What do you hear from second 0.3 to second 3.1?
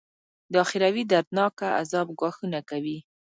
د اخروي دردناکه عذاب ګواښونه کوي.